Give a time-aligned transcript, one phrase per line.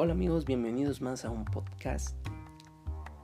[0.00, 2.16] Hola amigos, bienvenidos más a un podcast,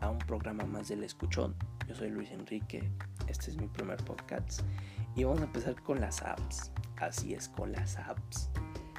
[0.00, 1.54] a un programa más del escuchón.
[1.86, 2.90] Yo soy Luis Enrique,
[3.28, 4.62] este es mi primer podcast
[5.14, 6.72] y vamos a empezar con las apps.
[6.96, 8.50] Así es, con las apps.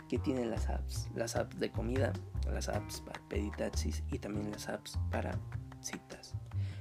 [0.07, 1.09] ¿Qué tienen las apps?
[1.15, 2.13] Las apps de comida,
[2.49, 5.37] las apps para pedir taxis y también las apps para
[5.81, 6.33] citas.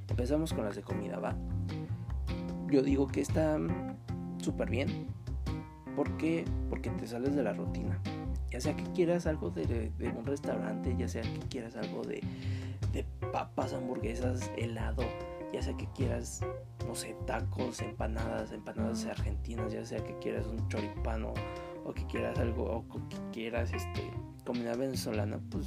[0.08, 1.34] Empezamos con las de comida, ¿va?
[2.70, 3.58] Yo digo que está
[4.38, 5.08] súper bien.
[5.96, 6.44] ¿Por qué?
[6.70, 8.00] Porque te sales de la rutina.
[8.54, 12.22] Ya sea que quieras algo de, un restaurante, ya sea que quieras algo de,
[12.92, 15.02] de papas, hamburguesas, helado,
[15.52, 16.40] ya sea que quieras,
[16.86, 21.34] no sé, tacos, empanadas, empanadas argentinas, ya sea que quieras un choripano
[21.84, 24.08] o que quieras algo, o que quieras este,
[24.46, 25.66] comida venezolana, pues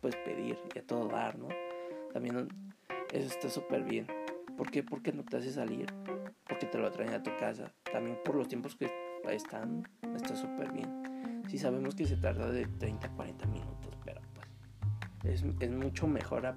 [0.00, 1.48] puedes pedir y a todo dar, ¿no?
[2.14, 2.48] También
[3.12, 4.06] eso está súper bien.
[4.56, 4.82] ¿Por qué?
[4.82, 5.84] Porque no te hace salir,
[6.48, 7.70] porque te lo traen a tu casa.
[7.92, 8.90] También por los tiempos que
[9.28, 11.11] están, está súper bien.
[11.48, 14.20] Si sabemos que se tarda de 30 a 40 minutos, pero
[15.22, 16.56] pues es, es mucho mejor a,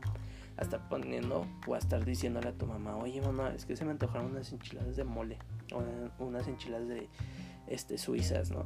[0.59, 3.91] estar poniendo o a estar diciéndole a tu mamá, oye mamá, es que se me
[3.91, 5.37] antojaron unas enchiladas de mole,
[5.73, 5.83] o
[6.23, 7.09] unas enchiladas de
[7.67, 8.65] este, suizas, ¿no?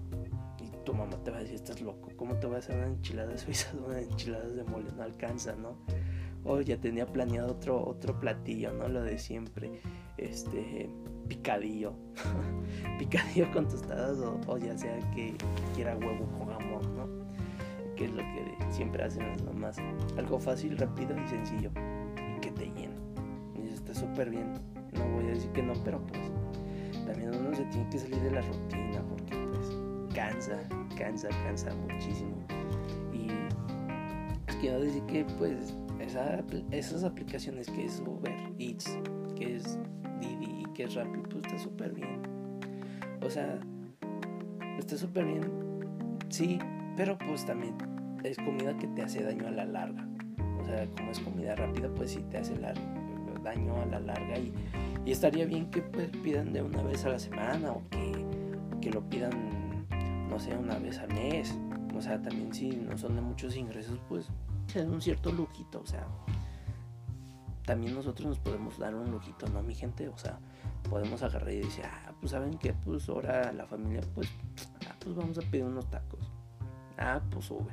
[0.59, 2.87] Y tu mamá te va a decir, estás loco, ¿cómo te voy a hacer una
[2.87, 4.91] enchilada suiza, unas enchiladas de mole?
[4.95, 5.77] No alcanza, ¿no?
[6.43, 8.87] O ya tenía planeado otro, otro platillo, ¿no?
[8.87, 9.81] Lo de siempre,
[10.17, 10.89] este,
[11.29, 11.93] picadillo,
[12.99, 15.35] picadillo con tostadas o, ya sea que
[15.75, 17.95] quiera huevo con jamón, ¿no?
[17.95, 19.77] Que es lo que siempre hacen las mamás.
[20.17, 21.71] Algo fácil, rápido y sencillo
[22.35, 22.95] y que te llena.
[23.55, 24.53] Y está súper bien.
[24.93, 26.19] No voy a decir que no, pero pues
[27.05, 30.59] también uno se tiene que salir de la rutina porque pues cansa,
[30.97, 32.35] cansa, cansa muchísimo.
[33.13, 33.29] Y
[34.59, 35.75] quiero decir que pues
[36.71, 38.97] esas aplicaciones que es Uber Eats,
[39.35, 39.77] que es
[40.83, 42.21] es Rappi, pues está súper bien.
[43.21, 43.59] O sea,
[44.77, 45.41] está súper bien,
[46.29, 46.59] sí,
[46.95, 47.75] pero pues también
[48.23, 50.07] es comida que te hace daño a la larga.
[50.61, 52.55] O sea, como es comida rápida, pues sí te hace
[53.43, 54.53] daño a la larga y,
[55.05, 58.25] estaría bien que pues, pidan de una vez a la semana o que,
[58.79, 59.31] que lo pidan,
[60.29, 61.57] no sé, una vez al mes.
[61.95, 64.29] O sea, también si no son de muchos ingresos, pues
[64.75, 66.05] es un cierto lujito, o sea,
[67.65, 70.07] también nosotros nos podemos dar un lujito, ¿no, mi gente?
[70.09, 70.39] O sea,
[70.89, 74.29] podemos agarrar y decir, ah, pues saben que, pues ahora la familia, pues,
[74.87, 76.31] ah, pues vamos a pedir unos tacos.
[76.97, 77.71] Ah, pues sube.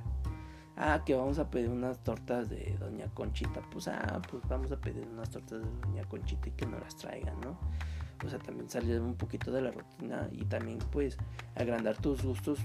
[0.76, 3.62] Ah, que vamos a pedir unas tortas de Doña Conchita.
[3.70, 6.96] Pues, ah, pues vamos a pedir unas tortas de Doña Conchita y que nos las
[6.96, 7.58] traigan, ¿no?
[8.24, 11.16] O sea, también salir un poquito de la rutina y también, pues,
[11.54, 12.58] agrandar tus gustos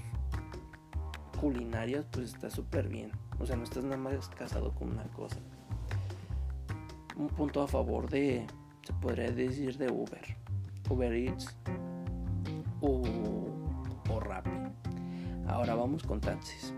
[1.40, 3.10] culinarios, pues está súper bien.
[3.40, 5.38] O sea, no estás nada más casado con una cosa.
[7.16, 8.46] Un punto a favor de,
[8.82, 10.36] se podría decir, de Uber.
[10.88, 11.56] Uber Eats
[12.80, 13.02] o,
[14.10, 14.50] o Rappi.
[15.46, 16.72] Ahora vamos con taxis.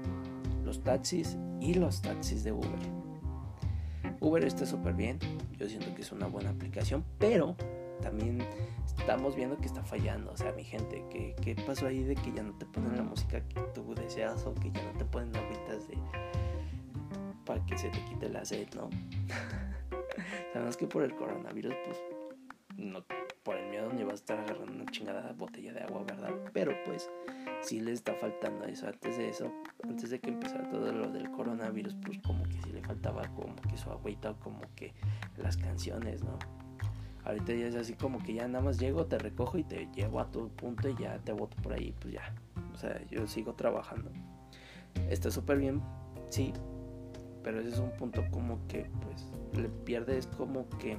[0.64, 3.04] Los taxis y los taxis de Uber.
[4.20, 5.18] Uber está súper bien.
[5.58, 7.56] Yo siento que es una buena aplicación, pero
[8.00, 8.44] también
[8.86, 10.32] estamos viendo que está fallando.
[10.32, 13.02] O sea, mi gente, ¿qué, qué pasó ahí de que ya no te ponen la
[13.02, 15.98] música que tú deseas o que ya no te ponen agüitas de
[17.44, 18.88] para que se te quite la sed, ¿no?
[20.52, 22.02] Sabemos que por el coronavirus, pues,
[22.76, 23.04] no,
[23.42, 26.30] por el miedo ni vas a estar agarrando una chingada botella de agua, ¿verdad?
[26.52, 27.10] Pero pues,
[27.62, 28.86] sí le está faltando eso.
[28.86, 32.72] Antes de eso, antes de que empezara todo lo del coronavirus, pues como que sí
[32.72, 34.92] le faltaba como que su agüita, como que
[35.36, 36.38] las canciones, ¿no?
[37.24, 40.20] Ahorita ya es así como que ya nada más llego, te recojo y te llevo
[40.20, 42.34] a tu punto y ya te voto por ahí, pues ya.
[42.74, 44.10] O sea, yo sigo trabajando.
[45.08, 45.82] Está súper bien,
[46.28, 46.52] sí,
[47.44, 49.26] pero ese es un punto como que pues
[49.62, 50.96] le pierdes como que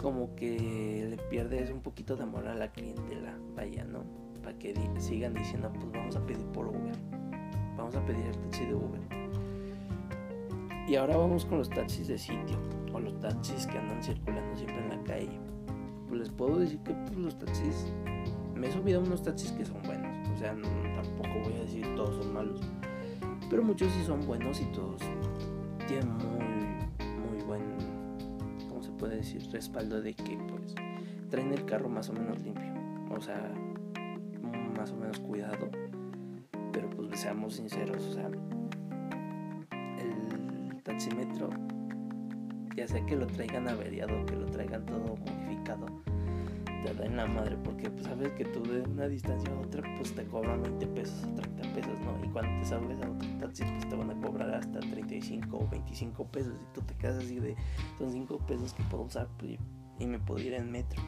[0.00, 4.02] como que le pierdes un poquito de amor a la clientela, vaya, ¿no?
[4.42, 6.96] Para que sigan diciendo, pues vamos a pedir por Uber,
[7.76, 9.00] vamos a pedir el taxi de Uber.
[10.88, 12.58] Y ahora vamos con los taxis de sitio,
[12.92, 15.40] o los taxis que andan circulando siempre en la calle.
[16.08, 17.92] Pues les puedo decir que pues, los taxis,
[18.56, 21.86] me he subido a unos taxis que son buenos, o sea, tampoco voy a decir
[21.94, 22.60] todos son malos
[23.52, 25.02] pero muchos sí son buenos y todos
[25.86, 27.60] tienen muy, muy buen,
[28.66, 29.46] ¿cómo se puede decir?
[29.52, 30.74] Respaldo de que pues
[31.28, 32.72] traen el carro más o menos limpio,
[33.10, 33.52] o sea,
[34.74, 35.68] más o menos cuidado,
[36.72, 38.30] pero pues seamos sinceros, o sea,
[39.98, 41.50] el taxímetro,
[42.74, 45.84] ya sea que lo traigan averiado, que lo traigan todo modificado,
[46.82, 49.82] te da en la madre porque pues sabes que tú de una distancia a otra
[49.96, 52.24] pues te cobran 20 pesos o 30 pesos, ¿no?
[52.24, 55.68] Y cuando te sabes a otro taxi pues te van a cobrar hasta 35 o
[55.68, 57.56] 25 pesos y tú te quedas así de
[57.98, 59.58] son 5 pesos que puedo usar pues,
[59.98, 61.02] y me puedo ir en metro.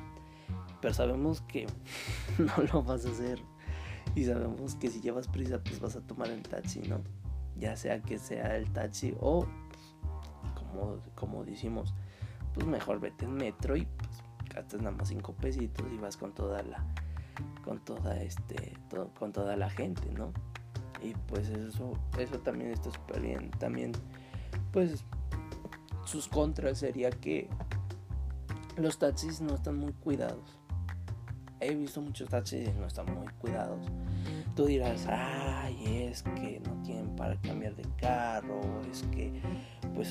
[0.81, 1.67] Pero sabemos que
[2.39, 3.39] no lo vas a hacer
[4.15, 7.01] y sabemos que si llevas prisa pues vas a tomar el taxi, ¿no?
[7.57, 9.47] ya sea que sea el taxi o
[10.55, 11.95] como, como decimos,
[12.53, 13.94] pues mejor vete en metro y pues
[14.81, 16.85] nada más cinco pesitos y vas con toda la
[17.65, 18.77] con toda este
[19.19, 20.33] con toda la gente, ¿no?
[21.03, 23.51] Y pues eso eso también está súper bien.
[23.53, 23.93] También
[24.73, 25.05] pues
[26.05, 27.49] sus contras sería que
[28.77, 30.59] los taxis no están muy cuidados.
[31.61, 33.87] He visto muchos taxis y no están muy cuidados.
[34.55, 39.33] Tú dirás, ay, es que no tienen para cambiar de carro, es que
[39.95, 40.09] pues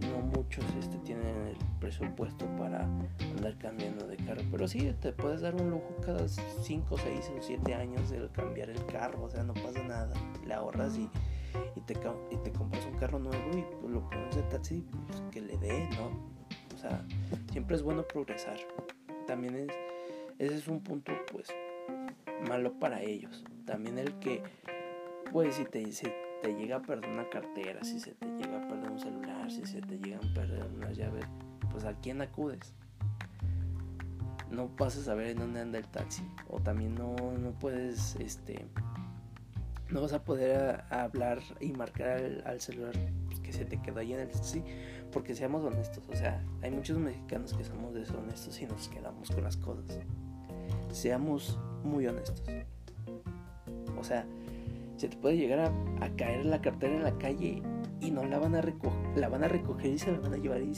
[0.00, 2.84] no muchos este, tienen el presupuesto para
[3.36, 4.42] andar cambiando de carro.
[4.50, 8.70] Pero sí, te puedes dar un lujo cada 5, 6 o 7 años de cambiar
[8.70, 10.12] el carro, o sea, no pasa nada.
[10.44, 11.08] Le ahorras y,
[11.76, 11.94] y, te,
[12.30, 15.56] y te compras un carro nuevo y pues, lo pones de taxi pues, que le
[15.58, 16.34] dé, ¿no?
[16.74, 17.04] O sea,
[17.52, 18.56] siempre es bueno progresar.
[19.26, 19.68] También es,
[20.38, 21.48] ese es un punto, pues,
[22.48, 23.44] malo para ellos.
[23.66, 24.42] También el que,
[25.32, 26.06] pues, si te, si
[26.42, 29.64] te llega a perder una cartera, si se te llega a perder un celular, si
[29.64, 31.24] se te llegan a perder unas llaves,
[31.70, 32.74] pues, ¿a quién acudes?
[34.50, 36.22] No pasas a ver en dónde anda el taxi.
[36.48, 38.66] O también no, no puedes, este,
[39.90, 42.94] no vas a poder hablar y marcar al, celular
[43.42, 44.62] que se te quedó ahí en el taxi
[45.12, 49.44] porque seamos honestos, o sea, hay muchos mexicanos que somos deshonestos y nos quedamos con
[49.44, 50.00] las cosas.
[50.90, 52.42] Seamos muy honestos.
[54.04, 54.26] O sea,
[54.98, 57.62] se te puede llegar a, caer la cartera en la calle
[58.02, 60.36] y no la van a recoger, la van a recoger y se la van a
[60.36, 60.72] llevar y,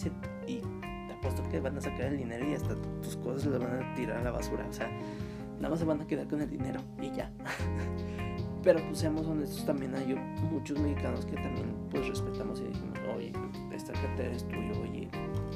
[0.47, 0.61] y
[1.09, 3.95] te apuesto que van a sacar el dinero y hasta tus cosas las van a
[3.97, 4.65] tirar a la basura.
[4.69, 4.89] O sea,
[5.57, 7.33] nada más se van a quedar con el dinero y ya.
[8.63, 10.15] Pero pues seamos honestos, también hay
[10.53, 13.33] muchos mexicanos que también pues respetamos y decimos, oye,
[13.75, 15.09] esta cartera es tuya, oye,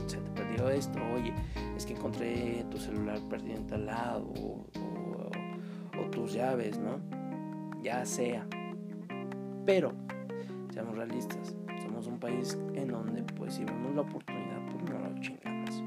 [0.06, 1.32] se te perdió esto, oye,
[1.76, 4.66] es que encontré tu celular perdido en tal lado, o,
[6.10, 7.19] tus llaves, ¿no?
[7.82, 8.46] Ya sea.
[9.64, 9.92] Pero,
[10.72, 15.20] seamos realistas, somos un país en donde pues si vemos la oportunidad, pues no la
[15.20, 15.82] chingamos,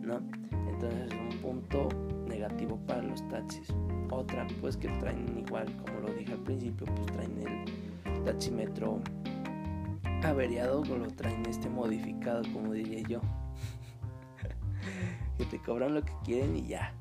[0.00, 0.20] ¿no?
[0.68, 1.88] Entonces es un punto
[2.28, 3.72] negativo para los taxis.
[4.10, 9.00] Otra, pues que traen igual, como lo dije al principio, pues traen el taxímetro
[10.22, 13.20] averiado o lo traen este modificado, como diría yo.
[15.38, 16.92] que te cobran lo que quieren y ya.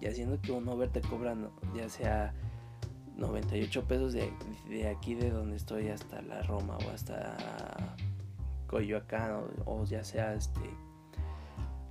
[0.00, 2.34] Ya siendo que uno verte cobrando, ya sea
[3.16, 4.32] 98 pesos de,
[4.68, 7.96] de, aquí de donde estoy hasta la Roma o hasta
[8.66, 10.60] Coyoacán o, ya sea este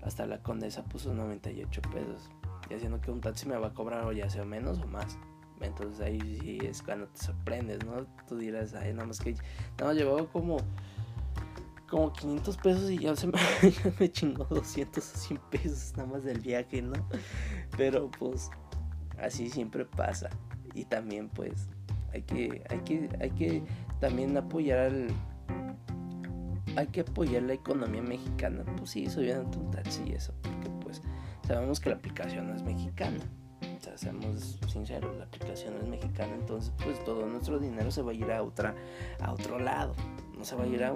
[0.02, 2.30] hasta la Condesa puso 98 pesos
[2.74, 5.18] haciendo que un taxi me va a cobrar o ya sea menos o más.
[5.62, 8.06] Entonces ahí sí es cuando te sorprendes, ¿no?
[8.28, 9.36] Tú dirás, ay, nada más que
[9.82, 10.58] más llevaba como
[11.90, 13.34] como 500 pesos y ya se me,
[14.00, 16.94] me chingó 200 o 100 pesos nada más del viaje, ¿no?
[17.78, 18.50] Pero pues
[19.18, 20.30] así siempre pasa.
[20.80, 21.68] Y también pues
[22.14, 23.62] hay que hay que hay que
[24.00, 25.08] también apoyar al
[26.78, 28.64] hay que apoyar la economía mexicana.
[28.78, 31.02] Pues sí, subiendo un taxi y eso, porque pues
[31.46, 33.20] sabemos que la aplicación es mexicana.
[33.62, 38.12] O sea, seamos sinceros, la aplicación es mexicana, entonces pues todo nuestro dinero se va
[38.12, 38.74] a ir a otra,
[39.20, 39.96] a otro lado,
[40.38, 40.94] no se va a ir a,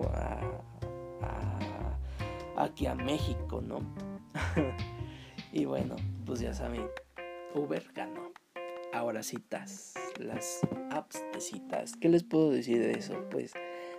[2.55, 3.81] aquí a México, ¿no?
[5.51, 6.87] y bueno, pues ya saben,
[7.53, 8.42] Uber ganó.
[8.93, 10.59] Ahora citas, las
[10.91, 11.93] apps de citas.
[11.99, 13.15] ¿Qué les puedo decir de eso?
[13.31, 13.51] Pues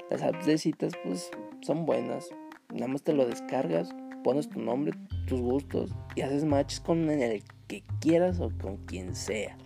[0.09, 2.29] las apps de citas pues son buenas.
[2.73, 3.93] Nada más te lo descargas,
[4.23, 4.93] pones tu nombre,
[5.27, 9.59] tus gustos y haces matches con el que quieras o con quien sea.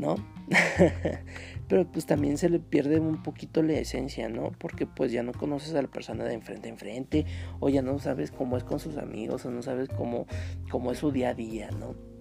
[0.00, 0.14] ¿No?
[1.68, 4.52] Pero pues también se le pierde un poquito la esencia, ¿no?
[4.52, 7.26] Porque pues ya no conoces a la persona de enfrente a enfrente
[7.60, 10.26] o ya no sabes cómo es con sus amigos o no sabes cómo,
[10.70, 12.13] cómo es su día a día, ¿no?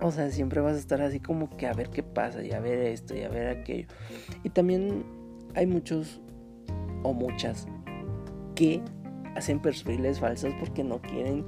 [0.00, 2.60] O sea, siempre vas a estar así como que a ver qué pasa y a
[2.60, 3.88] ver esto y a ver aquello.
[4.44, 5.04] Y también
[5.54, 6.20] hay muchos
[7.02, 7.66] o muchas
[8.54, 8.80] que
[9.34, 11.44] hacen perfiles falsos porque no quieren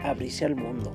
[0.00, 0.92] abrirse al mundo,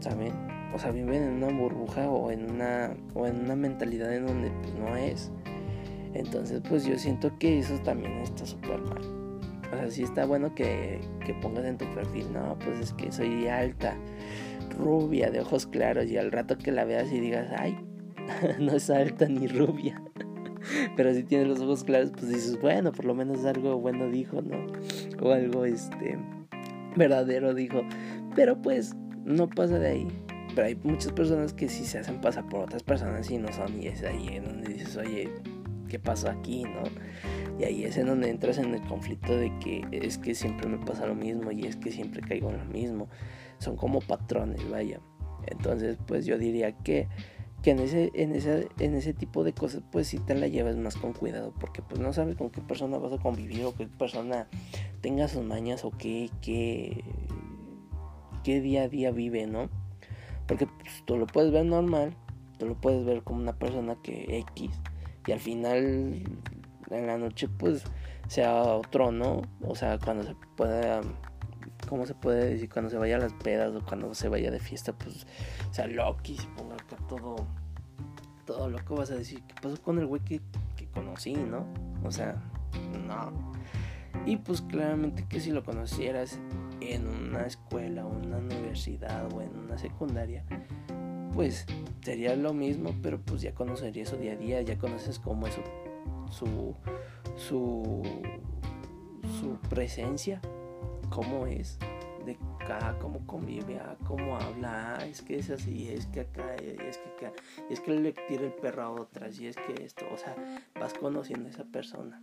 [0.00, 0.32] ¿saben?
[0.74, 4.50] O sea, viven en una burbuja o en una, o en una mentalidad en donde
[4.62, 5.30] pues, no es.
[6.14, 9.02] Entonces, pues yo siento que eso también está súper mal.
[9.72, 13.10] O sea, sí está bueno que, que pongas en tu perfil, no, pues es que
[13.10, 13.96] soy alta,
[14.76, 17.76] rubia, de ojos claros, y al rato que la veas y digas, ay,
[18.60, 20.02] no es alta ni rubia.
[20.96, 24.42] Pero si tiene los ojos claros, pues dices, bueno, por lo menos algo bueno dijo,
[24.42, 24.66] ¿no?
[25.20, 26.18] O algo, este,
[26.96, 27.82] verdadero dijo.
[28.34, 30.08] Pero pues no pasa de ahí.
[30.54, 33.82] Pero hay muchas personas que sí se hacen pasar por otras personas y no son.
[33.82, 35.30] Y es ahí en donde dices, oye,
[35.88, 36.82] ¿qué pasó aquí, no?
[37.58, 40.78] Y ahí es en donde entras en el conflicto de que es que siempre me
[40.78, 43.08] pasa lo mismo y es que siempre caigo en lo mismo.
[43.58, 45.00] Son como patrones, vaya.
[45.46, 47.08] Entonces, pues yo diría que
[47.62, 50.76] que en ese, en ese, en ese tipo de cosas pues sí te la llevas
[50.76, 53.88] más con cuidado porque pues no sabes con qué persona vas a convivir o qué
[53.88, 54.46] persona
[55.00, 57.02] tenga sus mañas o qué, qué,
[58.44, 59.68] qué día a día vive, ¿no?
[60.46, 62.14] Porque pues, tú lo puedes ver normal,
[62.58, 64.70] tú lo puedes ver como una persona que X
[65.26, 66.22] y al final
[66.90, 67.84] en la noche pues
[68.28, 69.42] sea otro, ¿no?
[69.62, 71.00] O sea, cuando se pueda
[71.88, 72.68] ¿cómo se puede decir?
[72.68, 75.26] Cuando se vaya a las pedas o cuando se vaya de fiesta, pues
[75.70, 77.36] sea Loki, se ponga acá todo,
[78.44, 80.40] todo loco, vas a decir, ¿qué pasó con el güey que,
[80.76, 81.66] que conocí, no?
[82.04, 82.36] O sea,
[83.06, 83.32] no.
[84.24, 86.40] Y pues claramente que si lo conocieras
[86.80, 90.44] en una escuela una universidad o en una secundaria,
[91.32, 91.66] pues
[92.02, 95.54] sería lo mismo, pero pues ya conocerías su día a día, ya conoces cómo es
[95.54, 95.60] su,
[96.30, 96.74] su,
[97.36, 98.02] su
[99.68, 100.40] presencia,
[101.10, 101.78] cómo es,
[102.24, 106.54] de acá, cómo convive, ah, cómo habla, ah, es que es así, es que acá,
[106.56, 107.32] es que acá,
[107.70, 110.34] es que le tira el perro a otras, y es que esto, o sea,
[110.78, 112.20] vas conociendo a esa persona.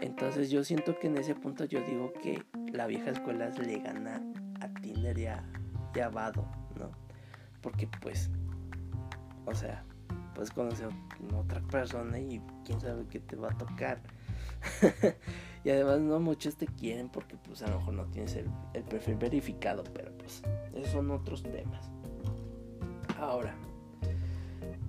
[0.00, 2.42] Entonces yo siento que en ese punto yo digo que
[2.72, 4.22] la vieja escuela le gana
[4.60, 5.44] a Tinder y a,
[6.12, 6.92] Vado, ¿no?
[7.60, 8.30] Porque pues,
[9.44, 9.84] o sea,
[10.40, 14.00] puedes conocer a otra persona y quién sabe qué te va a tocar.
[15.64, 18.82] y además no muchos te quieren porque pues a lo mejor no tienes el, el
[18.84, 20.42] perfil verificado, pero pues
[20.74, 21.90] esos son otros temas.
[23.18, 23.54] Ahora,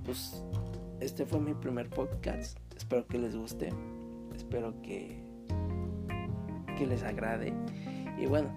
[0.06, 0.42] pues
[1.02, 2.58] este fue mi primer podcast.
[2.78, 3.74] Espero que les guste.
[4.34, 5.22] Espero que,
[6.78, 7.54] que les agrade.
[8.18, 8.48] Y bueno,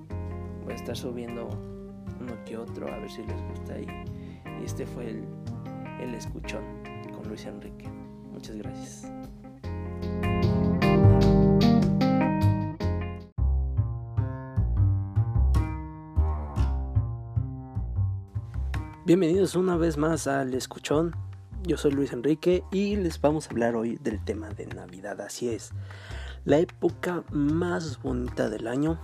[0.62, 1.48] voy a estar subiendo
[2.20, 3.80] uno que otro a ver si les gusta.
[3.80, 3.88] Y,
[4.64, 5.24] este fue el,
[6.00, 6.83] el escuchón
[7.26, 7.88] Luis Enrique.
[8.32, 9.10] Muchas gracias.
[19.06, 21.14] Bienvenidos una vez más al Escuchón.
[21.62, 25.20] Yo soy Luis Enrique y les vamos a hablar hoy del tema de Navidad.
[25.20, 25.72] Así es,
[26.44, 28.98] la época más bonita del año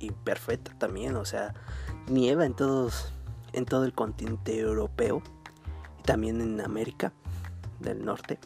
[0.00, 1.16] y perfecta también.
[1.16, 1.54] O sea,
[2.08, 3.12] nieva en todos,
[3.52, 5.22] en todo el continente europeo
[6.00, 7.12] y también en América
[7.80, 8.38] del Norte.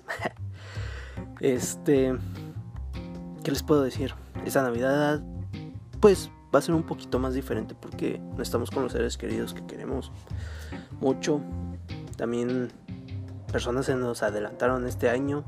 [1.41, 2.17] este,
[3.45, 4.15] ¿qué les puedo decir?
[4.45, 5.23] Esta Navidad,
[6.01, 9.55] pues va a ser un poquito más diferente porque no estamos con los seres queridos
[9.55, 10.11] que queremos
[11.01, 11.41] mucho.
[12.17, 12.71] También
[13.51, 15.45] personas se nos adelantaron este año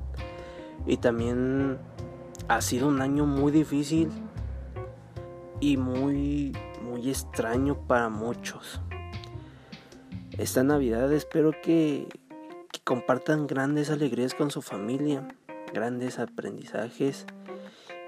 [0.87, 1.79] y también
[2.49, 4.11] ha sido un año muy difícil
[5.61, 8.81] y muy muy extraño para muchos.
[10.39, 12.19] Esta Navidad espero que, que
[12.85, 15.29] compartan grandes alegrías con su familia,
[15.73, 17.27] grandes aprendizajes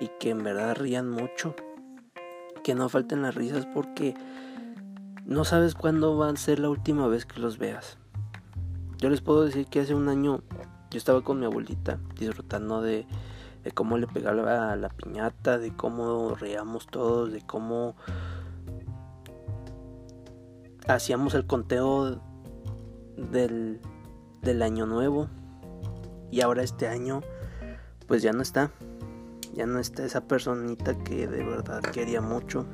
[0.00, 1.54] y que en verdad rían mucho.
[2.62, 4.14] Que no falten las risas porque
[5.26, 7.98] no sabes cuándo va a ser la última vez que los veas.
[8.98, 10.40] Yo les puedo decir que hace un año
[10.90, 13.06] yo estaba con mi abuelita disfrutando de,
[13.74, 17.96] cómo le pegaba la piñata, de cómo reíamos todos, de cómo
[20.86, 22.20] hacíamos el conteo
[23.16, 23.80] del,
[24.44, 25.28] del año nuevo.
[26.30, 27.22] Y ahora este año
[28.06, 28.70] pues ya no está.
[29.54, 32.66] Ya no está esa personita que de verdad quería mucho.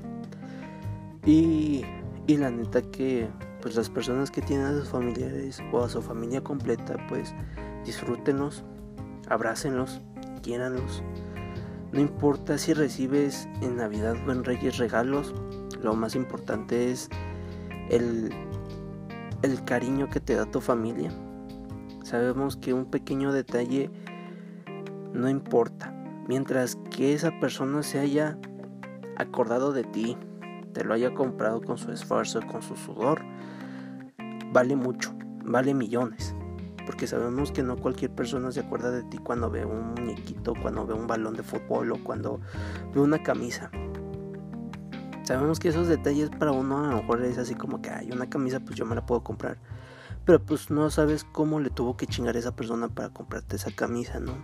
[1.25, 1.85] Y
[2.31, 3.29] y la neta que
[3.61, 7.35] pues las personas que tienen a sus familiares o a su familia completa pues
[7.85, 8.63] disfrútenlos,
[9.29, 10.01] abrácenlos,
[10.41, 11.03] quiéranlos.
[11.93, 15.35] No importa si recibes en Navidad o en Reyes regalos,
[15.83, 17.11] lo más importante es
[17.91, 18.31] el,
[19.43, 21.11] el cariño que te da tu familia.
[22.11, 23.89] Sabemos que un pequeño detalle
[25.15, 25.95] no importa,
[26.27, 28.37] mientras que esa persona se haya
[29.17, 30.19] acordado de ti,
[30.73, 33.23] te lo haya comprado con su esfuerzo, con su sudor,
[34.53, 35.15] vale mucho,
[35.45, 36.35] vale millones.
[36.85, 40.85] Porque sabemos que no cualquier persona se acuerda de ti cuando ve un muñequito, cuando
[40.85, 42.41] ve un balón de fútbol o cuando
[42.93, 43.71] ve una camisa.
[45.23, 48.29] Sabemos que esos detalles para uno a lo mejor es así como que hay una
[48.29, 49.59] camisa, pues yo me la puedo comprar.
[50.31, 53.73] Pero pues no sabes cómo le tuvo que chingar a esa persona para comprarte esa
[53.73, 54.35] camisa, ¿no?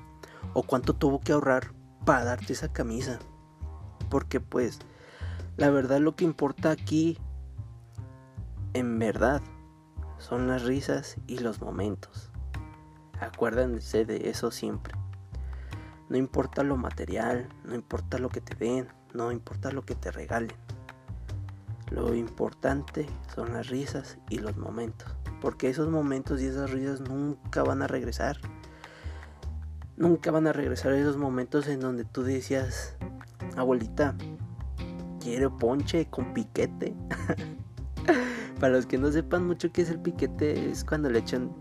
[0.52, 1.72] O cuánto tuvo que ahorrar
[2.04, 3.20] para darte esa camisa.
[4.10, 4.80] Porque pues
[5.56, 7.18] la verdad lo que importa aquí,
[8.74, 9.40] en verdad,
[10.18, 12.32] son las risas y los momentos.
[13.20, 14.92] Acuérdense de eso siempre.
[16.08, 20.10] No importa lo material, no importa lo que te den, no importa lo que te
[20.10, 20.56] regalen.
[21.92, 25.14] Lo importante son las risas y los momentos.
[25.46, 28.40] Porque esos momentos y esas risas nunca van a regresar.
[29.96, 32.96] Nunca van a regresar esos momentos en donde tú decías,
[33.56, 34.16] abuelita,
[35.20, 36.96] quiero ponche con piquete.
[38.60, 41.54] Para los que no sepan mucho qué es el piquete, es cuando le echan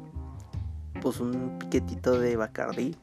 [0.99, 2.97] pues un piquetito de Bacardí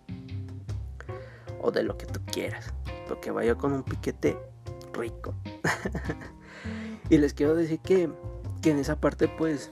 [1.61, 2.75] o de lo que tú quieras.
[3.09, 4.37] Lo que vaya con un piquete
[4.93, 5.33] rico.
[7.09, 8.11] y les quiero decir que,
[8.61, 9.71] que en esa parte pues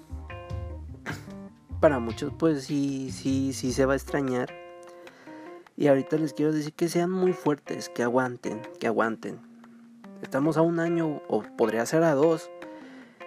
[1.81, 4.55] para muchos pues sí, sí, sí se va a extrañar.
[5.77, 9.41] Y ahorita les quiero decir que sean muy fuertes, que aguanten, que aguanten.
[10.21, 12.51] Estamos a un año o podría ser a dos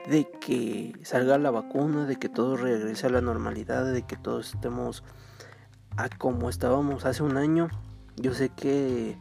[0.07, 4.53] de que salga la vacuna, de que todo regrese a la normalidad, de que todos
[4.53, 5.03] estemos
[5.97, 7.69] a como estábamos hace un año.
[8.17, 9.17] Yo sé que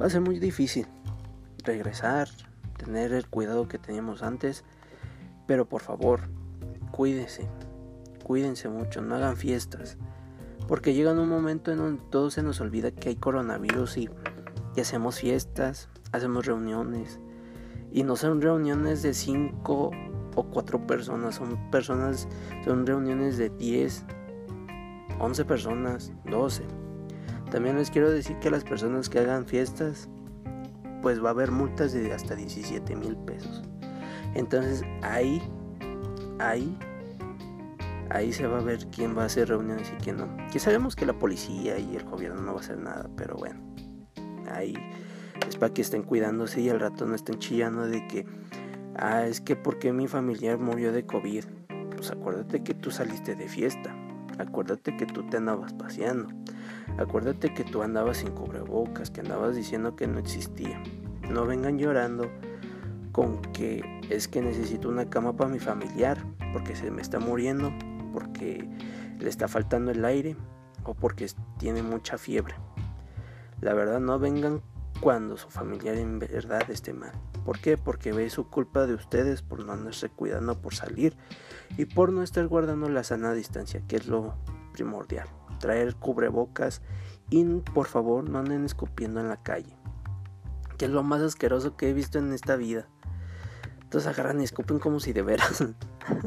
[0.00, 0.86] va a ser muy difícil
[1.64, 2.28] regresar,
[2.76, 4.64] tener el cuidado que teníamos antes,
[5.48, 6.20] pero por favor,
[6.92, 7.48] cuídense,
[8.22, 9.96] cuídense mucho, no hagan fiestas,
[10.68, 14.10] porque llega un momento en donde todo se nos olvida que hay coronavirus y,
[14.76, 17.20] y hacemos fiestas, hacemos reuniones,
[17.92, 19.90] y no son reuniones de 5
[20.36, 22.28] o 4 personas, son personas,
[22.64, 24.04] son reuniones de 10,
[25.18, 26.64] 11 personas, 12.
[27.50, 30.08] También les quiero decir que las personas que hagan fiestas,
[31.02, 33.62] pues va a haber multas de hasta 17 mil pesos.
[34.34, 35.42] Entonces ahí,
[36.38, 36.78] ahí
[38.10, 40.28] ahí se va a ver quién va a hacer reuniones y quién no.
[40.52, 43.60] Que sabemos que la policía y el gobierno no va a hacer nada, pero bueno,
[44.52, 44.74] ahí
[45.48, 48.26] es para que estén cuidándose y al rato no estén chillando de que,
[48.96, 51.44] ah, es que porque mi familiar murió de COVID.
[51.96, 53.94] Pues acuérdate que tú saliste de fiesta,
[54.38, 56.28] acuérdate que tú te andabas paseando,
[56.98, 60.82] acuérdate que tú andabas sin cubrebocas, que andabas diciendo que no existía.
[61.30, 62.30] No vengan llorando
[63.12, 66.18] con que es que necesito una cama para mi familiar
[66.52, 67.72] porque se me está muriendo
[68.12, 68.68] porque
[69.18, 70.36] le está faltando el aire
[70.84, 72.54] o porque tiene mucha fiebre.
[73.60, 74.62] La verdad no vengan
[75.00, 77.12] cuando su familiar en verdad esté mal.
[77.44, 77.78] ¿Por qué?
[77.78, 81.16] Porque ve su culpa de ustedes por no andarse cuidando por salir
[81.76, 84.34] y por no estar guardando la sana distancia, que es lo
[84.72, 85.26] primordial.
[85.58, 86.82] Traer cubrebocas
[87.30, 89.74] y por favor no anden escupiendo en la calle,
[90.76, 92.88] que es lo más asqueroso que he visto en esta vida.
[93.90, 95.64] Entonces agarran y escupen como si de veras.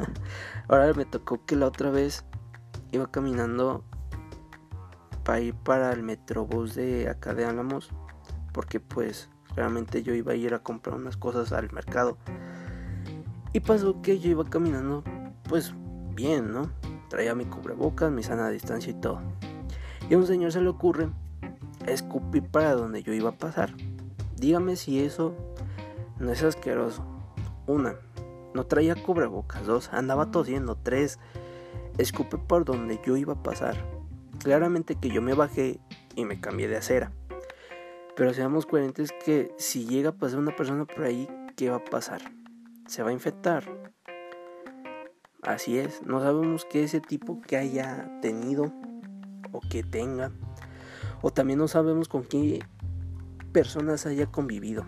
[0.68, 2.22] Ahora me tocó que la otra vez
[2.92, 3.82] iba caminando
[5.24, 7.88] para ir para el metrobús de acá de Álamos.
[8.52, 12.18] Porque pues realmente yo iba a ir a comprar unas cosas al mercado.
[13.54, 15.02] Y pasó que yo iba caminando
[15.48, 15.72] pues
[16.14, 16.70] bien, ¿no?
[17.08, 19.22] Traía mi cubrebocas, mi sana distancia y todo.
[20.10, 21.08] Y a un señor se le ocurre
[21.86, 23.74] escupir para donde yo iba a pasar.
[24.36, 25.34] Dígame si eso
[26.18, 27.13] no es asqueroso.
[27.66, 27.96] Una,
[28.54, 29.66] no traía cubrebocas.
[29.66, 30.76] Dos, andaba tosiendo.
[30.76, 31.18] Tres,
[31.98, 33.76] escupe por donde yo iba a pasar.
[34.38, 35.80] Claramente que yo me bajé
[36.14, 37.12] y me cambié de acera.
[38.16, 41.84] Pero seamos coherentes que si llega a pasar una persona por ahí, ¿qué va a
[41.84, 42.20] pasar?
[42.86, 43.64] Se va a infectar.
[45.42, 48.72] Así es, no sabemos qué ese tipo que haya tenido
[49.52, 50.30] o que tenga.
[51.22, 52.64] O también no sabemos con qué
[53.52, 54.84] personas haya convivido.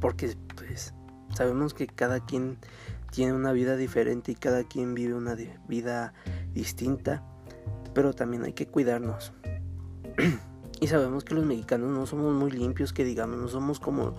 [0.00, 0.36] Porque
[1.36, 2.56] Sabemos que cada quien
[3.10, 5.36] tiene una vida diferente y cada quien vive una
[5.68, 6.14] vida
[6.54, 7.22] distinta,
[7.92, 9.34] pero también hay que cuidarnos.
[10.80, 14.14] y sabemos que los mexicanos no somos muy limpios, que digamos, no somos como,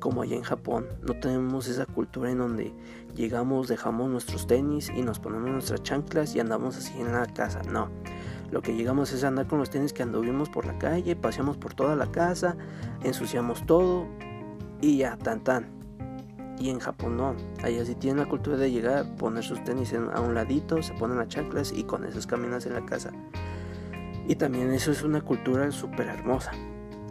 [0.00, 0.88] como allá en Japón.
[1.06, 2.74] No tenemos esa cultura en donde
[3.14, 7.62] llegamos, dejamos nuestros tenis y nos ponemos nuestras chanclas y andamos así en la casa.
[7.62, 7.90] No.
[8.50, 11.74] Lo que llegamos es andar con los tenis que anduvimos por la calle, paseamos por
[11.74, 12.56] toda la casa,
[13.04, 14.08] ensuciamos todo
[14.80, 15.75] y ya, tan tan.
[16.58, 17.34] Y en Japón no.
[17.62, 21.18] Allá sí tienen la cultura de llegar, poner sus tenis a un ladito, se ponen
[21.18, 23.10] las chanclas y con esas caminas en la casa.
[24.28, 26.52] Y también eso es una cultura súper hermosa.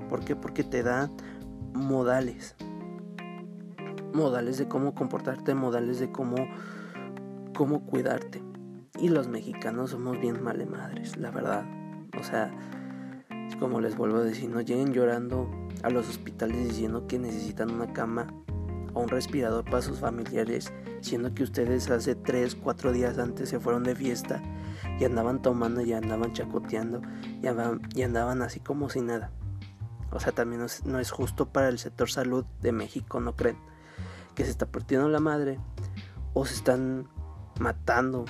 [0.09, 0.35] ¿Por qué?
[0.35, 1.09] Porque te da
[1.73, 2.55] modales.
[4.13, 6.35] Modales de cómo comportarte, modales de cómo,
[7.55, 8.41] cómo cuidarte.
[8.99, 11.65] Y los mexicanos somos bien male madres, la verdad.
[12.19, 12.51] O sea,
[13.59, 15.49] como les vuelvo a decir, no lleguen llorando
[15.83, 18.27] a los hospitales diciendo que necesitan una cama
[18.95, 23.59] o un respirador para sus familiares, siendo que ustedes hace 3, 4 días antes se
[23.59, 24.41] fueron de fiesta
[24.99, 27.01] y andaban tomando y andaban chacoteando
[27.43, 29.31] y andaban, y andaban así como si nada.
[30.11, 33.35] O sea, también no es, no es justo para el sector salud de México, ¿no
[33.35, 33.57] creen?
[34.33, 35.59] Que se está partiendo la madre
[36.33, 37.07] o se están
[37.59, 38.25] matando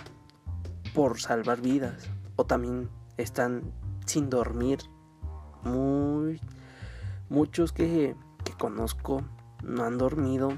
[0.94, 3.72] por salvar vidas o también están
[4.06, 4.80] sin dormir.
[5.64, 6.42] Muy
[7.30, 9.24] muchos que, que conozco
[9.66, 10.54] no han dormido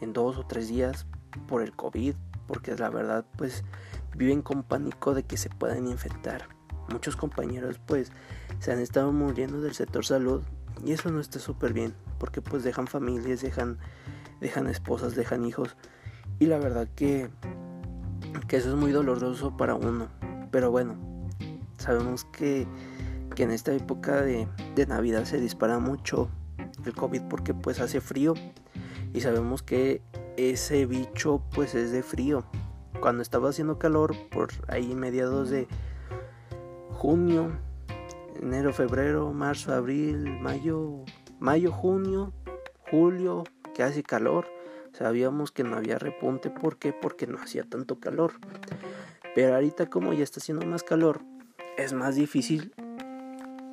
[0.00, 1.06] en dos o tres días
[1.46, 2.14] por el COVID,
[2.46, 3.64] porque la verdad pues
[4.16, 6.48] viven con pánico de que se puedan infectar.
[6.90, 8.12] Muchos compañeros pues
[8.58, 10.42] se han estado muriendo del sector salud
[10.84, 13.78] y eso no está súper bien, porque pues dejan familias, dejan,
[14.40, 15.76] dejan esposas, dejan hijos
[16.38, 17.30] Y la verdad que,
[18.48, 20.08] que eso es muy doloroso para uno.
[20.50, 20.96] Pero bueno,
[21.78, 22.66] sabemos que,
[23.34, 26.28] que en esta época de, de Navidad se dispara mucho
[26.90, 28.34] el COVID porque pues hace frío.
[29.14, 30.02] Y sabemos que
[30.36, 32.44] ese bicho pues es de frío.
[33.00, 35.66] Cuando estaba haciendo calor, por ahí mediados de
[36.90, 37.50] junio,
[38.40, 41.04] enero, febrero, marzo, abril, mayo,
[41.40, 42.32] mayo, junio,
[42.90, 44.46] julio, que hace calor,
[44.92, 46.50] sabíamos que no había repunte.
[46.50, 46.92] ¿Por qué?
[46.92, 48.34] Porque no hacía tanto calor.
[49.34, 51.22] Pero ahorita como ya está haciendo más calor,
[51.76, 52.74] es más difícil.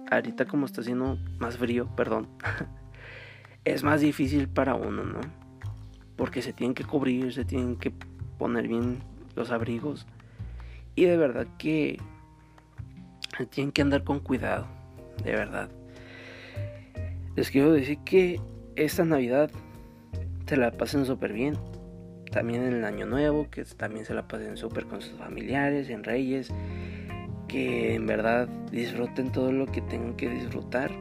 [0.10, 2.30] Ahorita como está haciendo más frío, perdón.
[3.66, 5.22] es más difícil para uno, ¿no?
[6.16, 7.92] Porque se tienen que cubrir, se tienen que
[8.38, 9.00] poner bien
[9.36, 10.06] los abrigos.
[10.96, 12.00] Y de verdad que
[13.50, 14.68] tienen que andar con cuidado,
[15.24, 15.70] de verdad.
[17.36, 18.42] Les quiero decir que
[18.76, 19.50] esta Navidad
[20.46, 21.56] se la pasen súper bien.
[22.32, 26.04] También en el Año Nuevo, que también se la pasen súper con sus familiares, en
[26.04, 26.52] Reyes.
[27.48, 30.92] Que en verdad disfruten todo lo que tengan que disfrutar.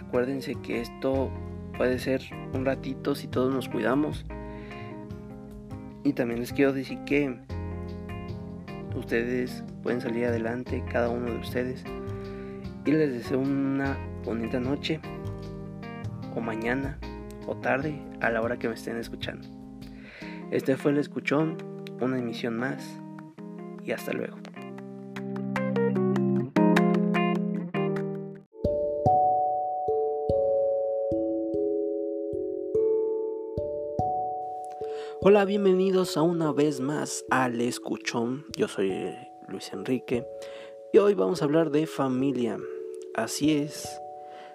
[0.00, 1.30] Acuérdense que esto
[1.78, 2.20] puede ser
[2.52, 4.26] un ratito si todos nos cuidamos.
[6.04, 7.38] Y también les quiero decir que
[8.96, 11.84] ustedes pueden salir adelante, cada uno de ustedes.
[12.84, 15.00] Y les deseo una bonita noche,
[16.34, 16.98] o mañana,
[17.46, 19.46] o tarde, a la hora que me estén escuchando.
[20.50, 21.58] Este fue el Escuchón,
[22.00, 23.00] una emisión más,
[23.84, 24.38] y hasta luego.
[35.20, 38.44] Hola, bienvenidos a una vez más al Escuchón.
[38.56, 39.16] Yo soy
[39.48, 40.24] Luis Enrique
[40.92, 42.56] y hoy vamos a hablar de familia.
[43.16, 44.00] Así es,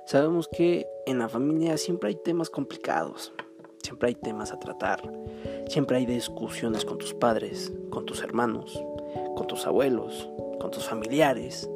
[0.06, 3.34] sabemos que en la familia siempre hay temas complicados,
[3.84, 5.02] siempre hay temas a tratar,
[5.68, 8.82] siempre hay discusiones con tus padres, con tus hermanos,
[9.36, 10.30] con tus abuelos,
[10.62, 11.70] con tus familiares.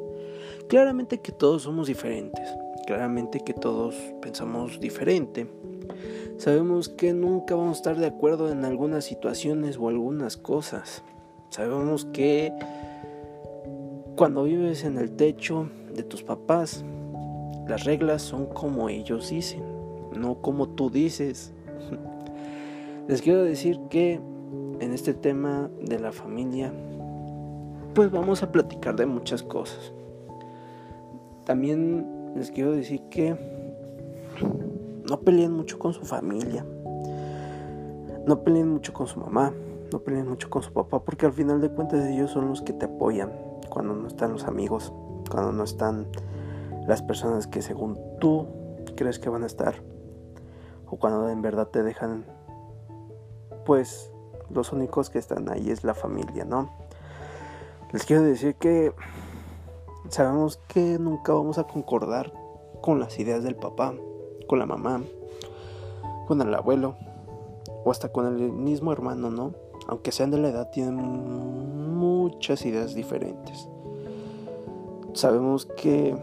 [0.68, 2.48] Claramente que todos somos diferentes,
[2.88, 5.46] claramente que todos pensamos diferente
[6.38, 11.02] Sabemos que nunca vamos a estar de acuerdo en algunas situaciones o algunas cosas.
[11.50, 12.52] Sabemos que
[14.16, 16.84] cuando vives en el techo de tus papás,
[17.66, 19.64] las reglas son como ellos dicen,
[20.16, 21.52] no como tú dices.
[23.08, 24.20] Les quiero decir que
[24.78, 26.72] en este tema de la familia,
[27.94, 29.92] pues vamos a platicar de muchas cosas.
[31.44, 33.36] También les quiero decir que
[35.08, 36.64] no peleen mucho con su familia.
[38.26, 39.52] No peleen mucho con su mamá.
[39.92, 42.72] No peleen mucho con su papá porque al final de cuentas ellos son los que
[42.72, 43.32] te apoyan
[43.68, 44.92] cuando no están los amigos,
[45.30, 46.06] cuando no están
[46.86, 48.46] las personas que según tú
[48.96, 49.82] crees que van a estar
[50.86, 52.26] o cuando en verdad te dejan
[53.64, 54.12] pues
[54.50, 56.70] los únicos que están ahí es la familia, ¿no?
[57.92, 58.92] Les quiero decir que
[60.10, 62.32] sabemos que nunca vamos a concordar
[62.80, 63.94] con las ideas del papá
[64.48, 65.00] con la mamá,
[66.26, 66.96] con el abuelo
[67.84, 69.52] o hasta con el mismo hermano, ¿no?
[69.86, 70.96] Aunque sean de la edad, tienen
[71.96, 73.68] muchas ideas diferentes.
[75.12, 76.16] Sabemos que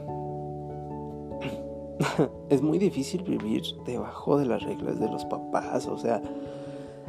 [2.50, 6.22] es muy difícil vivir debajo de las reglas de los papás, o sea,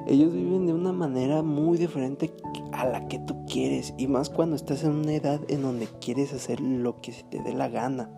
[0.07, 2.33] ellos viven de una manera muy diferente
[2.73, 6.33] a la que tú quieres y más cuando estás en una edad en donde quieres
[6.33, 8.11] hacer lo que se te dé la gana,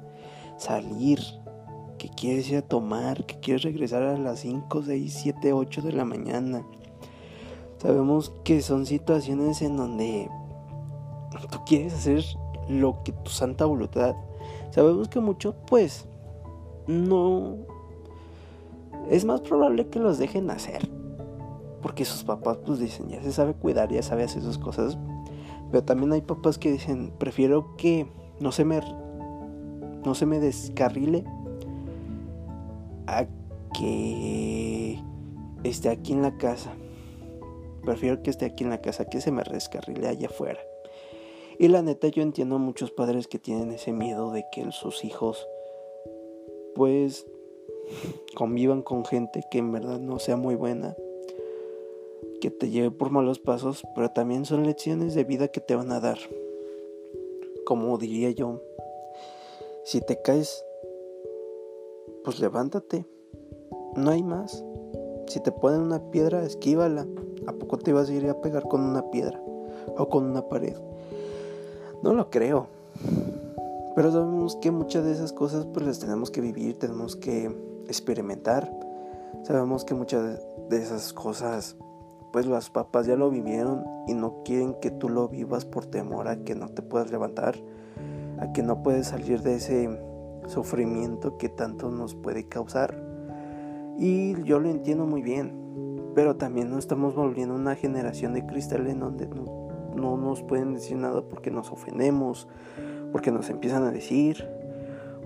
[0.58, 1.20] salir,
[1.98, 5.92] que quieres ir a tomar, que quieres regresar a las 5, 6, 7, 8 de
[5.92, 6.64] la mañana.
[7.78, 10.28] Sabemos que son situaciones en donde
[11.50, 12.24] tú quieres hacer
[12.68, 14.14] lo que tu santa voluntad.
[14.70, 16.06] Sabemos que mucho, pues,
[16.86, 17.56] no...
[19.10, 20.97] Es más probable que los dejen hacer.
[21.88, 24.98] Porque sus papás, pues, dicen, ya se sabe cuidar, ya sabe hacer sus cosas.
[25.70, 28.06] Pero también hay papás que dicen, prefiero que
[28.40, 28.78] no se me...
[30.04, 31.24] No se me descarrile
[33.06, 33.24] a
[33.72, 35.02] que
[35.64, 36.74] esté aquí en la casa.
[37.86, 40.60] Prefiero que esté aquí en la casa que se me rescarrile allá afuera.
[41.58, 45.06] Y la neta yo entiendo a muchos padres que tienen ese miedo de que sus
[45.06, 45.48] hijos
[46.74, 47.26] pues
[48.34, 50.94] convivan con gente que en verdad no sea muy buena,
[52.40, 55.92] que te lleve por malos pasos, pero también son lecciones de vida que te van
[55.92, 56.18] a dar.
[57.64, 58.62] Como diría yo,
[59.84, 60.64] si te caes
[62.28, 63.06] pues levántate.
[63.96, 64.62] No hay más.
[65.28, 67.06] Si te ponen una piedra, esquívala.
[67.46, 69.40] ¿A poco te vas a ir a pegar con una piedra
[69.96, 70.76] o con una pared?
[72.02, 72.66] No lo creo.
[73.96, 77.46] Pero sabemos que muchas de esas cosas pues las tenemos que vivir, tenemos que
[77.86, 78.70] experimentar.
[79.44, 81.76] Sabemos que muchas de esas cosas
[82.38, 86.28] pues las papás ya lo vivieron y no quieren que tú lo vivas por temor
[86.28, 87.56] a que no te puedas levantar,
[88.38, 90.00] a que no puedes salir de ese
[90.46, 92.94] sufrimiento que tanto nos puede causar.
[93.98, 98.86] Y yo lo entiendo muy bien, pero también no estamos volviendo una generación de cristal
[98.86, 102.46] en donde no, no nos pueden decir nada porque nos ofendemos,
[103.10, 104.48] porque nos empiezan a decir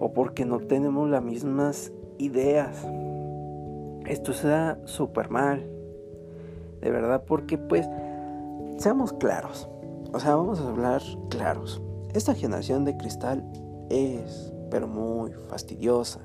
[0.01, 2.87] o porque no tenemos las mismas ideas.
[4.07, 5.82] Esto está súper mal.
[6.83, 7.89] De verdad, porque pues,
[8.77, 9.69] seamos claros.
[10.13, 11.81] O sea, vamos a hablar claros.
[12.13, 13.43] Esta generación de cristal
[13.89, 16.21] es, pero muy fastidiosa.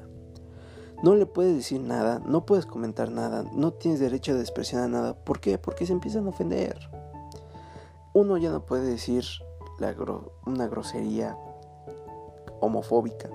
[1.03, 4.87] No le puedes decir nada, no puedes comentar nada, no tienes derecho de expresión a
[4.87, 5.13] nada.
[5.13, 5.59] ¿Por qué?
[5.59, 6.77] Porque se empiezan a ofender.
[8.13, 9.23] Uno ya no puede decir
[10.45, 11.37] una grosería
[12.61, 13.29] homofóbica,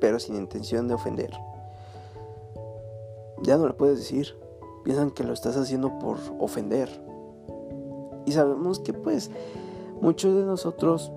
[0.00, 1.32] pero sin intención de ofender.
[3.42, 4.41] Ya no lo puedes decir.
[4.84, 6.88] Piensan que lo estás haciendo por ofender.
[8.26, 9.30] Y sabemos que pues
[10.00, 11.12] muchos de nosotros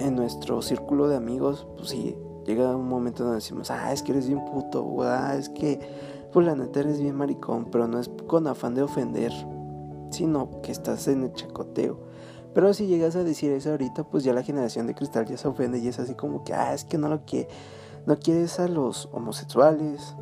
[0.00, 4.12] en nuestro círculo de amigos, pues sí, llega un momento donde decimos, ah, es que
[4.12, 5.80] eres bien puto, o ah, es que
[6.32, 9.32] pues la neta eres bien maricón, pero no es con afán de ofender,
[10.10, 11.98] sino que estás en el chacoteo.
[12.54, 15.48] Pero si llegas a decir eso ahorita, pues ya la generación de cristal ya se
[15.48, 17.48] ofende y es así como que, ah, es que no lo quiere,
[18.06, 20.14] no quieres a los homosexuales,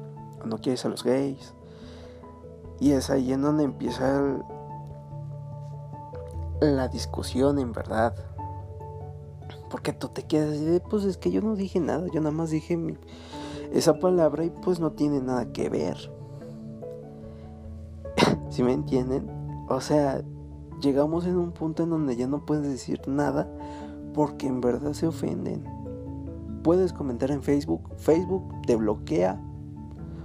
[0.42, 1.54] o no quieres a los gays.
[2.84, 4.22] Y es ahí en donde empieza
[6.60, 8.14] la discusión en verdad.
[9.70, 12.34] Porque tú te quedas así de, pues es que yo no dije nada, yo nada
[12.34, 12.78] más dije
[13.72, 15.96] esa palabra y pues no tiene nada que ver.
[18.50, 19.30] ¿Si me entienden?
[19.70, 20.22] O sea,
[20.82, 23.48] llegamos en un punto en donde ya no puedes decir nada
[24.12, 25.64] porque en verdad se ofenden.
[26.62, 29.40] Puedes comentar en Facebook, Facebook te bloquea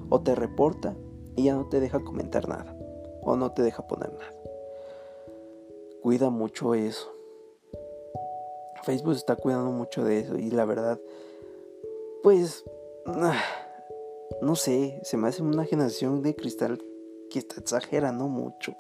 [0.10, 0.94] o te reporta
[1.40, 2.76] y ya no te deja comentar nada
[3.22, 4.34] o no te deja poner nada.
[6.02, 7.12] Cuida mucho eso.
[8.84, 11.00] Facebook está cuidando mucho de eso y la verdad,
[12.24, 12.66] pues,
[14.42, 16.84] no sé, se me hace una generación de cristal
[17.30, 18.76] que está exagerando mucho.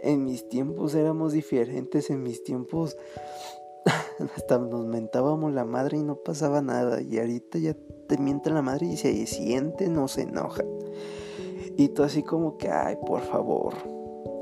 [0.00, 2.96] En mis tiempos éramos diferentes, en mis tiempos
[4.36, 7.02] hasta nos mentábamos la madre y no pasaba nada.
[7.02, 7.76] Y ahorita ya
[8.08, 10.64] te miente la madre y se siente, no se enoja.
[11.76, 13.74] Y tú así como que, ay, por favor.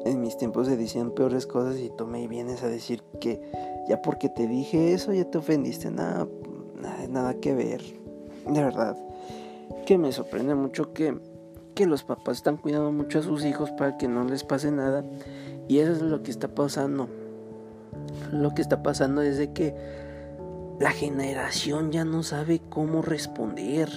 [0.05, 3.41] En mis tiempos se decían peores cosas y tú me vienes a decir que
[3.89, 5.91] ya porque te dije eso ya te ofendiste.
[5.91, 6.27] Nada,
[6.81, 7.83] nada, nada que ver.
[8.47, 8.97] De verdad.
[9.87, 11.19] Que me sorprende mucho que,
[11.75, 15.05] que los papás están cuidando mucho a sus hijos para que no les pase nada
[15.71, 17.09] y eso es lo que está pasando.
[18.33, 19.75] Lo que está pasando es de que
[20.81, 23.89] la generación ya no sabe cómo responder.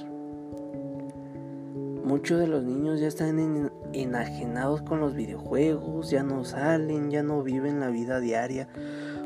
[2.04, 7.44] Muchos de los niños ya están enajenados con los videojuegos, ya no salen, ya no
[7.44, 8.68] viven la vida diaria.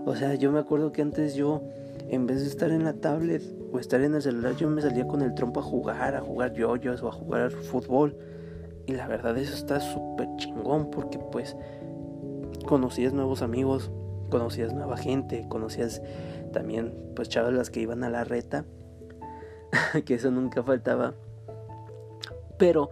[0.06, 1.64] O sea, yo me acuerdo que antes yo,
[2.08, 3.42] en vez de estar en la tablet
[3.74, 6.54] o estar en el celular, yo me salía con el trompo a jugar, a jugar
[6.54, 8.16] yoyos o a jugar fútbol.
[8.86, 11.58] Y la verdad eso está súper chingón porque pues
[12.68, 13.92] conocías nuevos amigos,
[14.30, 16.02] conocías nueva gente, conocías
[16.54, 18.66] también pues chavas que iban a la reta,
[20.06, 21.16] que eso nunca faltaba.
[22.58, 22.90] Pero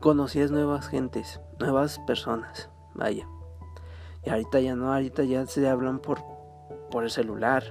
[0.00, 3.28] conocías nuevas gentes, nuevas personas, vaya.
[4.24, 6.18] Y ahorita ya no, ahorita ya se hablan por,
[6.90, 7.64] por el celular.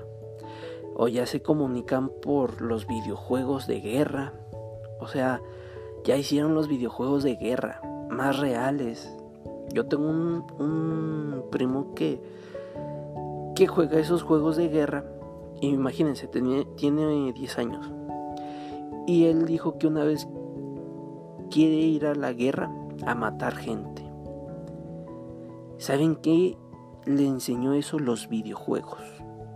[0.95, 4.33] O ya se comunican por los videojuegos de guerra.
[5.01, 5.41] O sea,
[6.05, 9.11] ya hicieron los videojuegos de guerra más reales,
[9.73, 12.21] yo tengo un, primo que,
[13.55, 15.05] que juega esos juegos de guerra.
[15.61, 17.91] Imagínense, tiene, tiene 10 años.
[19.07, 20.27] Y él dijo que una vez
[21.49, 22.71] quiere ir a la guerra
[23.05, 24.03] a matar gente.
[25.77, 26.57] ¿Saben qué?
[27.05, 29.01] Le enseñó eso los videojuegos.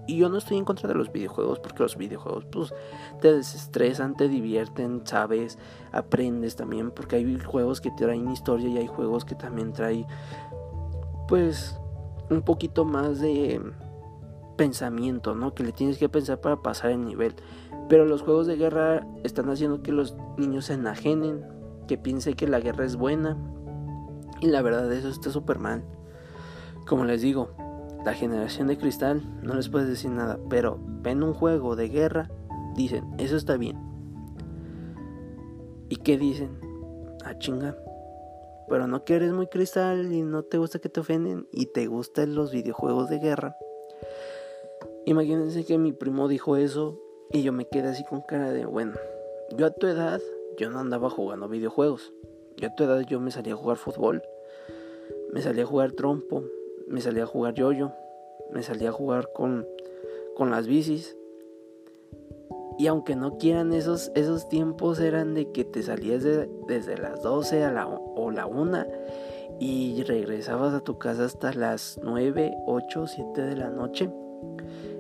[0.06, 2.73] Y yo no estoy en contra de los videojuegos porque los videojuegos pues
[3.21, 5.60] te desestresan, te divierten, sabes,
[5.91, 10.08] aprendes también porque hay juegos que traen historia y hay juegos que también traen
[11.28, 11.80] pues
[12.32, 13.62] un poquito más de
[14.58, 15.54] pensamiento, ¿no?
[15.54, 17.36] Que le tienes que pensar para pasar el nivel.
[17.88, 21.45] Pero los juegos de guerra están haciendo que los niños se enajenen,
[21.89, 23.36] que piensen que la guerra es buena.
[24.41, 25.84] Y la verdad eso está súper mal.
[26.88, 27.49] Como les digo,
[28.06, 32.30] la generación de cristal no les puedes decir nada, pero ven un juego de guerra,
[32.75, 33.75] dicen, eso está bien.
[35.89, 36.60] ¿Y qué dicen?
[37.25, 37.75] Ah, chinga.
[38.69, 41.88] Pero no que eres muy cristal y no te gusta que te ofenden y te
[41.88, 43.56] gustan los videojuegos de guerra.
[45.08, 48.93] Imagínense que mi primo dijo eso y yo me quedé así con cara de, bueno,
[49.58, 50.21] yo a tu edad,
[50.60, 52.13] yo no andaba jugando videojuegos.
[52.58, 54.22] Yo a tu edad yo me salía a jugar fútbol.
[55.32, 56.43] me salía a jugar trompo,
[56.88, 57.93] me salía a jugar yoyo,
[58.52, 59.65] me salía a jugar con,
[60.36, 61.15] con las bicis.
[62.78, 66.24] Y aunque no quieran, esos, esos tiempos eran de que te salías
[66.67, 68.86] desde las 12 a la, o la 1
[69.60, 74.10] y regresabas a tu casa hasta las 9, 8, 7 de la noche.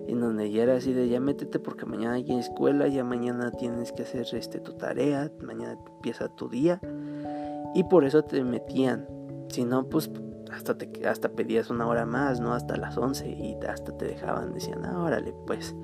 [0.09, 3.91] En donde ya era así de ya métete porque mañana hay escuela, ya mañana tienes
[3.91, 6.81] que hacer este, tu tarea, mañana empieza tu día.
[7.75, 9.07] Y por eso te metían.
[9.49, 10.09] Si no, pues
[10.51, 12.55] hasta, te, hasta pedías una hora más, ¿no?
[12.55, 15.75] Hasta las 11 y hasta te dejaban, decían, ah, órale, pues.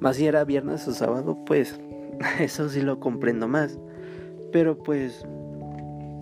[0.00, 1.78] Más si era viernes o sábado, pues
[2.40, 3.78] eso sí lo comprendo más.
[4.50, 5.26] Pero pues,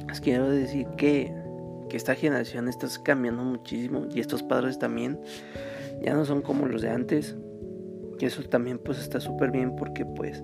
[0.09, 1.33] les quiero decir que,
[1.89, 5.21] que esta generación está cambiando muchísimo y estos padres también
[6.07, 7.37] ya no son como los de antes.
[8.19, 10.43] Y eso también pues está súper bien porque pues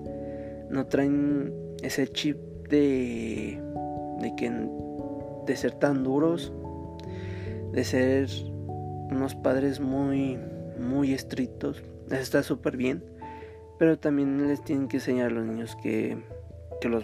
[0.69, 2.37] no traen ese chip
[2.69, 3.59] de,
[4.19, 4.51] de que
[5.45, 6.53] de ser tan duros
[7.73, 8.29] de ser
[9.09, 10.39] unos padres muy,
[10.79, 11.83] muy estrictos.
[12.11, 13.03] Está súper bien.
[13.79, 16.23] Pero también les tienen que enseñar a los niños que,
[16.79, 17.03] que los,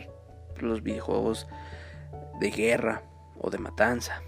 [0.62, 1.48] los videojuegos
[2.40, 3.02] de guerra
[3.40, 4.22] o de matanza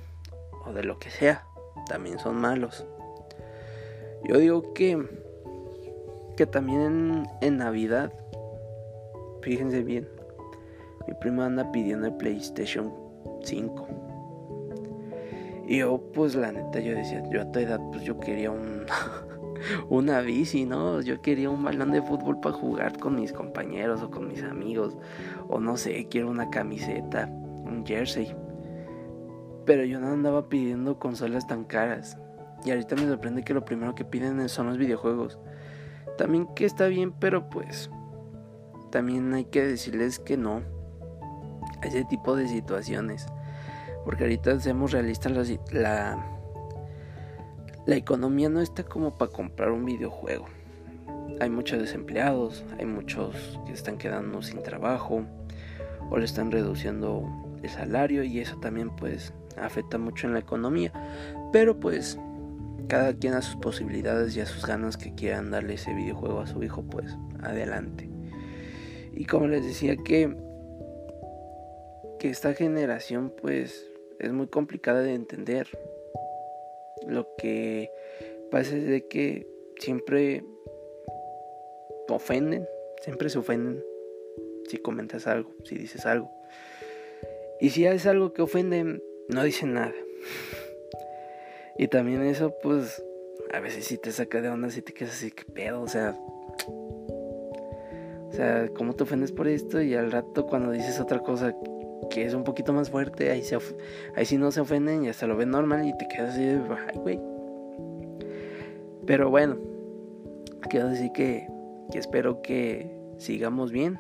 [0.66, 1.46] o de lo que sea
[1.88, 2.88] también son malos.
[4.24, 5.04] Yo digo que,
[6.38, 8.14] que también en, Navidad,
[9.42, 10.08] fíjense bien,
[11.08, 12.94] mi prima anda pidiendo el PlayStation
[13.42, 13.88] 5.
[15.68, 18.86] Y yo, pues la neta, yo decía, yo a tu edad, pues yo quería un,
[19.90, 21.02] una bici, ¿no?
[21.02, 24.98] Yo quería un balón de fútbol para jugar con mis compañeros o con mis amigos.
[25.48, 28.36] O no sé, quiero una camiseta, un jersey.
[29.66, 32.18] Pero yo no andaba pidiendo consolas tan caras.
[32.64, 35.40] Y ahorita me sorprende que lo primero que piden son los videojuegos.
[36.18, 37.90] También que está bien, pero pues
[38.92, 40.62] también hay que decirles que no.
[41.82, 43.26] ese tipo de situaciones.
[44.06, 45.32] Porque ahorita seamos realistas,
[45.72, 46.24] la,
[47.86, 50.46] la, economía no está como para comprar un videojuego.
[51.40, 55.24] Hay muchos desempleados, hay muchos que están quedando sin trabajo
[56.10, 57.24] o le están reduciendo
[57.62, 60.92] el salario y eso también pues afecta mucho en la economía.
[61.52, 62.20] Pero pues
[62.92, 66.46] cada quien a sus posibilidades y a sus ganas que quieran darle ese videojuego a
[66.46, 68.10] su hijo pues adelante.
[69.14, 70.36] Y como les decía que
[72.20, 75.70] que esta generación pues es muy complicada de entender.
[77.08, 77.90] Lo que
[78.52, 79.48] pasa es de que
[79.80, 80.44] siempre
[82.10, 82.68] ofenden,
[83.02, 83.82] siempre se ofenden
[84.68, 86.30] si comentas algo, si dices algo.
[87.62, 89.94] Y si haces algo que ofende, no dicen nada.
[91.82, 93.04] Y también eso, pues,
[93.52, 96.16] a veces si te saca de onda, si te quedas así, que pedo, o sea.
[98.28, 99.82] O sea, ¿cómo te ofendes por esto?
[99.82, 101.56] Y al rato cuando dices otra cosa
[102.12, 103.58] que es un poquito más fuerte, ahí, se
[104.16, 107.00] ahí sí no se ofenden y hasta lo ven normal y te quedas así, ay,
[107.00, 107.20] güey.
[109.08, 109.58] Pero bueno,
[110.70, 111.48] quiero decir que
[111.96, 114.00] espero que sigamos bien,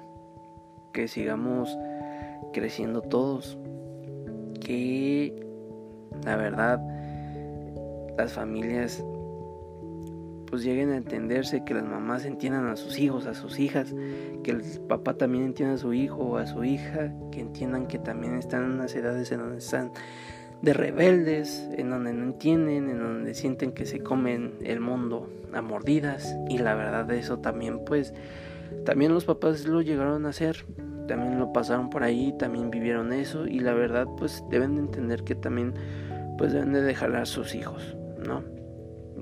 [0.93, 1.75] que sigamos
[2.53, 3.57] creciendo todos,
[4.59, 5.33] que
[6.23, 6.79] la verdad
[8.21, 9.03] las familias
[10.45, 13.95] pues lleguen a entenderse, que las mamás entiendan a sus hijos, a sus hijas,
[14.43, 17.99] que el papá también entienda a su hijo o a su hija, que entiendan que
[17.99, 19.91] también están en unas edades en donde están
[20.61, 25.61] de rebeldes, en donde no entienden, en donde sienten que se comen el mundo a
[25.61, 26.35] mordidas.
[26.49, 28.13] Y la verdad de eso también pues
[28.85, 30.65] también los papás lo llegaron a hacer,
[31.07, 35.23] también lo pasaron por ahí, también vivieron eso y la verdad pues deben de entender
[35.23, 35.73] que también
[36.37, 38.43] pues deben de dejar a sus hijos, ¿no?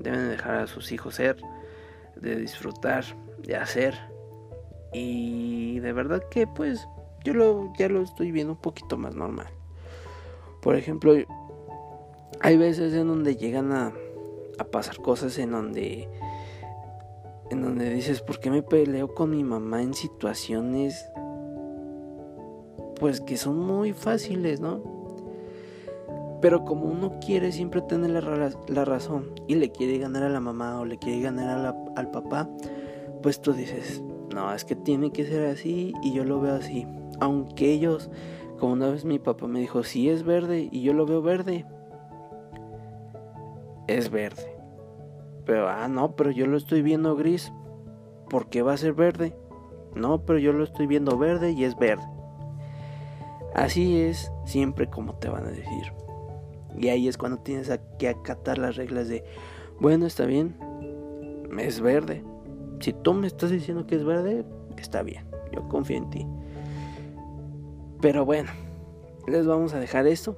[0.02, 1.36] deben dejar a sus hijos ser,
[2.16, 3.04] de disfrutar,
[3.38, 3.94] de hacer.
[4.92, 6.86] Y de verdad que pues
[7.24, 9.48] yo lo, ya lo estoy viendo un poquito más normal.
[10.62, 11.14] Por ejemplo,
[12.40, 13.92] hay veces en donde llegan a,
[14.58, 16.08] a pasar cosas en donde
[17.50, 21.04] en donde dices, ¿por qué me peleo con mi mamá en situaciones
[22.94, 24.99] pues que son muy fáciles, ¿no?
[26.40, 30.80] Pero como uno quiere siempre tener la, razón y le quiere ganar a la mamá
[30.80, 32.48] o le quiere ganar al papá,
[33.22, 34.02] pues tú dices,
[34.34, 36.86] no, es que tiene que ser así y yo lo veo así.
[37.20, 38.10] Aunque ellos,
[38.58, 41.66] como una vez mi papá me dijo, si es verde y yo lo veo verde,
[43.86, 44.56] es verde.
[45.44, 47.52] Pero, ah, no, pero yo lo estoy viendo gris,
[48.28, 49.36] ¿por qué va a ser verde?
[49.94, 52.04] No, pero yo lo estoy viendo verde y es verde.
[53.54, 55.92] Así es siempre como te van a decir.
[56.78, 59.24] Y ahí es cuando tienes que acatar las reglas de,
[59.80, 60.56] bueno, está bien,
[61.58, 62.22] es verde.
[62.80, 64.44] Si tú me estás diciendo que es verde,
[64.78, 66.26] está bien, yo confío en ti.
[68.00, 68.50] Pero bueno,
[69.26, 70.36] les vamos a dejar esto.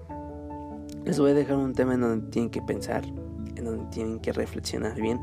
[1.05, 4.33] les voy a dejar un tema en donde tienen que pensar, en donde tienen que
[4.33, 5.21] reflexionar bien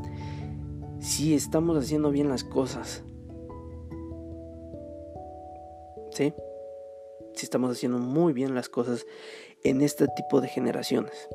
[1.00, 3.02] si estamos haciendo bien las cosas.
[6.12, 6.34] ¿Sí?
[7.34, 9.06] Si estamos haciendo muy bien las cosas
[9.64, 11.28] en este tipo de generaciones.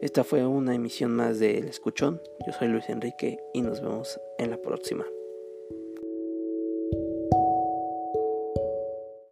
[0.00, 2.22] Esta fue una emisión más de El Escuchón.
[2.46, 5.04] Yo soy Luis Enrique y nos vemos en la próxima.